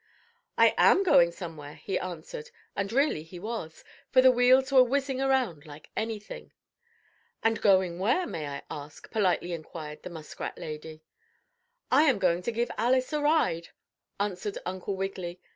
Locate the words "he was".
3.21-3.83